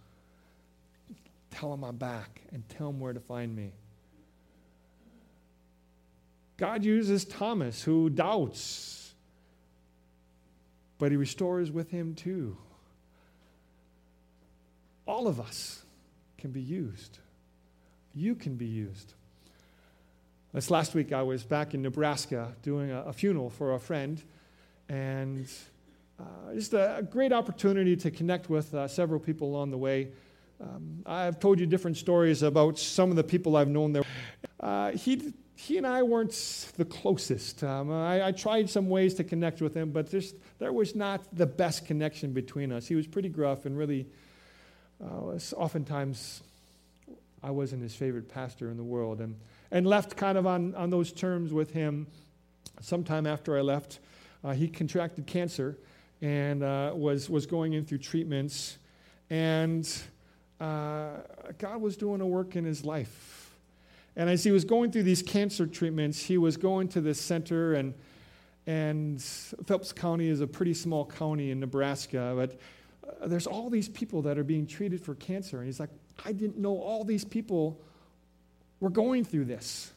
Tell 1.51 1.71
them 1.71 1.83
I'm 1.83 1.97
back 1.97 2.41
and 2.51 2.67
tell 2.69 2.87
them 2.87 2.99
where 2.99 3.13
to 3.13 3.19
find 3.19 3.55
me. 3.55 3.73
God 6.57 6.83
uses 6.83 7.23
Thomas, 7.23 7.83
who 7.83 8.09
doubts, 8.09 9.13
but 10.97 11.11
he 11.11 11.17
restores 11.17 11.71
with 11.71 11.91
him 11.91 12.15
too. 12.15 12.57
All 15.05 15.27
of 15.27 15.39
us 15.39 15.83
can 16.37 16.51
be 16.51 16.61
used. 16.61 17.19
You 18.13 18.35
can 18.35 18.55
be 18.55 18.65
used. 18.65 19.13
This 20.53 20.71
last 20.71 20.95
week, 20.95 21.11
I 21.11 21.23
was 21.23 21.43
back 21.43 21.73
in 21.73 21.81
Nebraska 21.81 22.53
doing 22.63 22.91
a, 22.91 23.01
a 23.03 23.13
funeral 23.13 23.49
for 23.49 23.73
a 23.73 23.79
friend, 23.79 24.21
and 24.89 25.47
uh, 26.19 26.53
just 26.53 26.73
a, 26.73 26.97
a, 26.97 27.03
great 27.03 27.33
opportunity 27.33 27.95
to 27.97 28.09
connect 28.09 28.49
with 28.49 28.73
uh, 28.73 28.87
several 28.87 29.19
people 29.19 29.49
along 29.49 29.71
the 29.71 29.77
way. 29.77 30.09
Um, 30.59 31.03
I've 31.05 31.39
told 31.39 31.59
you 31.59 31.67
different 31.67 31.97
stories 31.97 32.41
about 32.41 32.79
some 32.79 33.11
of 33.11 33.15
the 33.15 33.23
people 33.23 33.55
I've 33.55 33.67
known 33.67 33.93
there. 33.93 34.03
Uh, 34.59 34.91
he, 34.91 35.33
he 35.55 35.77
and 35.77 35.85
I 35.85 36.01
weren't 36.01 36.31
the 36.77 36.85
closest. 36.85 37.63
Um, 37.63 37.91
I, 37.91 38.27
I, 38.27 38.31
tried 38.31 38.69
some 38.69 38.89
ways 38.89 39.13
to 39.15 39.23
connect 39.23 39.61
with 39.61 39.75
him, 39.75 39.91
but 39.91 40.09
just, 40.09 40.35
there 40.57 40.73
was 40.73 40.95
not 40.95 41.23
the 41.35 41.45
best 41.45 41.85
connection 41.85 42.31
between 42.31 42.71
us. 42.71 42.87
He 42.87 42.95
was 42.95 43.05
pretty 43.05 43.29
gruff 43.29 43.65
and 43.65 43.77
really 43.77 44.07
uh, 45.03 45.37
oftentimes 45.55 46.41
I 47.43 47.51
wasn't 47.51 47.83
his 47.83 47.95
favorite 47.95 48.29
pastor 48.29 48.69
in 48.69 48.77
the 48.77 48.83
world, 48.83 49.21
and, 49.21 49.35
and 49.71 49.85
left 49.85 50.17
kind 50.17 50.37
of 50.37 50.47
on, 50.47 50.73
on 50.75 50.89
those 50.89 51.11
terms 51.11 51.53
with 51.53 51.71
him. 51.71 52.07
Sometime 52.81 53.25
after 53.27 53.57
I 53.57 53.61
left, 53.61 53.99
uh, 54.43 54.53
he 54.53 54.67
contracted 54.67 55.27
cancer 55.27 55.77
and 56.21 56.63
uh, 56.63 56.91
was, 56.95 57.29
was 57.29 57.45
going 57.45 57.73
in 57.73 57.85
through 57.85 57.99
treatments, 57.99 58.77
and 59.29 59.87
uh, 60.59 61.09
God 61.59 61.81
was 61.81 61.95
doing 61.95 62.21
a 62.21 62.25
work 62.25 62.55
in 62.55 62.65
his 62.65 62.83
life. 62.83 63.55
And 64.15 64.29
as 64.29 64.43
he 64.43 64.49
was 64.49 64.65
going 64.65 64.91
through 64.91 65.03
these 65.03 65.21
cancer 65.21 65.67
treatments, 65.67 66.23
he 66.23 66.39
was 66.39 66.57
going 66.57 66.87
to 66.89 67.01
this 67.01 67.21
center, 67.21 67.75
and, 67.75 67.93
and 68.65 69.21
Phelps 69.21 69.93
County 69.93 70.27
is 70.27 70.41
a 70.41 70.47
pretty 70.47 70.73
small 70.73 71.05
county 71.05 71.51
in 71.51 71.59
Nebraska, 71.59 72.33
but 72.35 72.59
there's 73.25 73.47
all 73.47 73.69
these 73.69 73.89
people 73.89 74.23
that 74.23 74.37
are 74.37 74.43
being 74.43 74.67
treated 74.67 75.01
for 75.01 75.15
cancer. 75.15 75.57
And 75.57 75.65
he's 75.65 75.79
like, 75.79 75.89
I 76.25 76.31
didn't 76.31 76.57
know 76.57 76.77
all 76.77 77.03
these 77.03 77.25
people 77.25 77.81
were 78.79 78.89
going 78.89 79.23
through 79.23 79.45
this. 79.45 79.91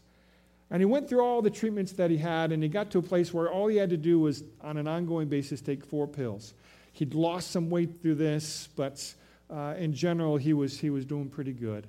And 0.70 0.80
he 0.80 0.86
went 0.86 1.08
through 1.08 1.20
all 1.20 1.42
the 1.42 1.50
treatments 1.50 1.92
that 1.92 2.10
he 2.10 2.16
had, 2.16 2.52
and 2.52 2.62
he 2.62 2.68
got 2.68 2.92
to 2.92 2.98
a 2.98 3.02
place 3.02 3.34
where 3.34 3.50
all 3.50 3.66
he 3.66 3.76
had 3.76 3.90
to 3.90 3.96
do 3.96 4.20
was, 4.20 4.44
on 4.60 4.76
an 4.76 4.86
ongoing 4.86 5.28
basis, 5.28 5.60
take 5.60 5.84
four 5.84 6.06
pills. 6.06 6.54
He'd 6.92 7.14
lost 7.14 7.50
some 7.50 7.70
weight 7.70 8.00
through 8.02 8.16
this, 8.16 8.68
but 8.76 9.14
uh, 9.50 9.74
in 9.76 9.92
general, 9.92 10.36
he 10.36 10.52
was, 10.52 10.78
he 10.78 10.90
was 10.90 11.04
doing 11.04 11.28
pretty 11.28 11.52
good. 11.52 11.86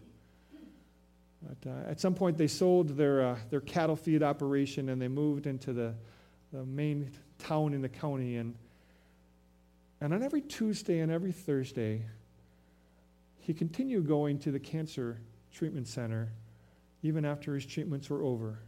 But 1.42 1.70
uh, 1.70 1.90
at 1.90 2.00
some 2.00 2.14
point, 2.14 2.38
they 2.38 2.48
sold 2.48 2.90
their, 2.90 3.22
uh, 3.22 3.38
their 3.50 3.62
cattle 3.62 3.96
feed 3.96 4.24
operation 4.24 4.90
and 4.90 5.02
they 5.02 5.08
moved 5.08 5.48
into 5.48 5.74
the, 5.74 5.94
the 6.54 6.64
main 6.66 7.12
town 7.40 7.74
in 7.74 7.82
the 7.82 7.90
county. 7.90 8.38
And 8.38 8.56
and 10.02 10.14
on 10.14 10.24
every 10.24 10.42
Tuesday 10.42 11.00
and 11.00 11.12
every 11.12 11.32
Thursday, 11.32 12.04
he 13.40 13.54
continued 13.54 14.08
going 14.08 14.40
to 14.40 14.52
the 14.52 14.60
cancer 14.60 15.20
treatment 15.54 15.88
center 15.88 16.30
even 17.04 17.24
after 17.24 17.54
his 17.54 17.66
treatments 17.66 18.10
were 18.10 18.24
over. 18.24 18.60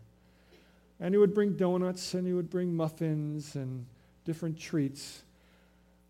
And 1.00 1.13
he 1.13 1.17
would 1.17 1.34
bring 1.34 1.54
donuts 1.54 2.13
and 2.13 2.26
he 2.26 2.34
would 2.34 2.50
bring 2.50 2.76
muffins 2.76 3.56
and 3.56 3.86
different 4.26 4.60
treats. 4.60 5.24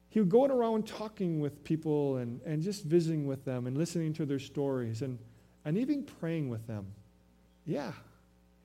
He 0.09 0.19
would 0.19 0.29
go 0.29 0.45
around 0.45 0.87
talking 0.87 1.39
with 1.39 1.63
people 1.63 2.17
and, 2.17 2.41
and 2.45 2.61
just 2.61 2.83
visiting 2.83 3.25
with 3.25 3.43
them 3.45 3.65
and 3.65 3.77
listening 3.77 4.13
to 4.13 4.25
their 4.25 4.39
stories 4.39 5.01
and, 5.01 5.17
and 5.65 5.77
even 5.77 6.03
praying 6.03 6.49
with 6.49 6.67
them. 6.67 6.85
Yeah, 7.65 7.93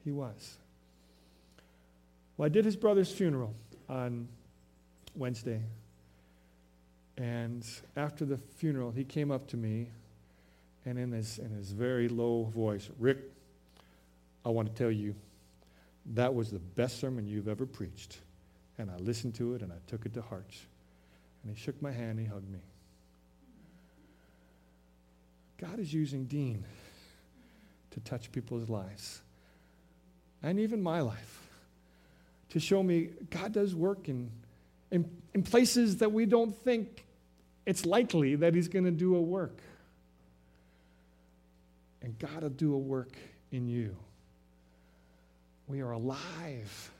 he 0.04 0.10
was. 0.10 0.58
Well, 2.36 2.46
I 2.46 2.48
did 2.48 2.64
his 2.64 2.76
brother's 2.76 3.10
funeral 3.10 3.54
on 3.88 4.28
Wednesday. 5.14 5.62
And 7.18 7.66
after 7.96 8.24
the 8.24 8.38
funeral, 8.38 8.92
he 8.92 9.02
came 9.04 9.30
up 9.32 9.48
to 9.48 9.56
me 9.56 9.90
and 10.86 10.98
in 10.98 11.12
his, 11.12 11.38
in 11.38 11.50
his 11.50 11.72
very 11.72 12.08
low 12.08 12.44
voice, 12.44 12.88
Rick, 12.98 13.18
I 14.46 14.50
want 14.50 14.68
to 14.68 14.74
tell 14.74 14.90
you, 14.90 15.14
that 16.14 16.32
was 16.32 16.50
the 16.50 16.60
best 16.60 17.00
sermon 17.00 17.26
you've 17.26 17.48
ever 17.48 17.66
preached. 17.66 18.18
And 18.78 18.90
I 18.90 18.96
listened 18.96 19.34
to 19.34 19.54
it 19.54 19.62
and 19.62 19.72
I 19.72 19.76
took 19.88 20.06
it 20.06 20.14
to 20.14 20.22
heart. 20.22 20.54
And 21.42 21.54
he 21.54 21.60
shook 21.60 21.80
my 21.82 21.90
hand 21.90 22.12
and 22.12 22.20
he 22.20 22.26
hugged 22.26 22.50
me. 22.50 22.60
God 25.60 25.80
is 25.80 25.92
using 25.92 26.24
Dean 26.24 26.64
to 27.90 28.00
touch 28.00 28.30
people's 28.30 28.68
lives 28.68 29.20
and 30.42 30.60
even 30.60 30.80
my 30.80 31.00
life 31.00 31.48
to 32.50 32.60
show 32.60 32.82
me 32.82 33.10
God 33.30 33.52
does 33.52 33.74
work 33.74 34.08
in, 34.08 34.30
in, 34.92 35.10
in 35.34 35.42
places 35.42 35.96
that 35.96 36.12
we 36.12 36.26
don't 36.26 36.54
think 36.54 37.04
it's 37.68 37.84
likely 37.84 38.34
that 38.34 38.54
he's 38.54 38.66
going 38.66 38.86
to 38.86 38.90
do 38.90 39.14
a 39.14 39.20
work. 39.20 39.60
And 42.00 42.18
God 42.18 42.42
will 42.42 42.48
do 42.48 42.72
a 42.72 42.78
work 42.78 43.12
in 43.52 43.68
you. 43.68 43.94
We 45.66 45.82
are 45.82 45.90
alive. 45.90 46.90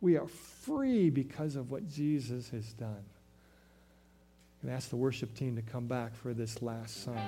We 0.00 0.16
are 0.16 0.28
free 0.28 1.10
because 1.10 1.56
of 1.56 1.72
what 1.72 1.90
Jesus 1.90 2.50
has 2.50 2.72
done. 2.74 3.02
And 4.62 4.70
ask 4.70 4.90
the 4.90 4.96
worship 4.96 5.34
team 5.34 5.56
to 5.56 5.62
come 5.62 5.88
back 5.88 6.14
for 6.14 6.32
this 6.32 6.62
last 6.62 7.02
song. 7.02 7.18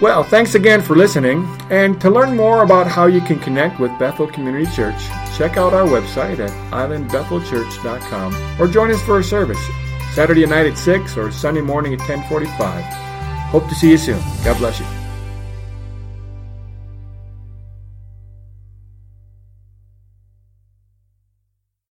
Well, 0.00 0.24
thanks 0.24 0.54
again 0.54 0.80
for 0.80 0.96
listening. 0.96 1.46
And 1.68 2.00
to 2.00 2.08
learn 2.08 2.38
more 2.38 2.62
about 2.62 2.86
how 2.86 3.04
you 3.04 3.20
can 3.20 3.38
connect 3.38 3.78
with 3.78 3.90
Bethel 3.98 4.28
Community 4.28 4.64
Church, 4.74 4.96
check 5.36 5.56
out 5.56 5.72
our 5.72 5.86
website 5.86 6.38
at 6.38 6.50
islandbethelchurch.com 6.72 8.60
or 8.60 8.66
join 8.66 8.90
us 8.90 9.02
for 9.02 9.18
a 9.18 9.24
service 9.24 9.62
Saturday 10.14 10.44
night 10.46 10.66
at 10.66 10.76
6 10.76 11.16
or 11.16 11.32
Sunday 11.32 11.62
morning 11.62 11.94
at 11.94 12.00
1045. 12.00 12.84
Hope 13.50 13.68
to 13.68 13.74
see 13.74 13.90
you 13.90 13.98
soon. 13.98 14.20
God 14.44 14.58
bless 14.58 14.80
you. 14.80 15.01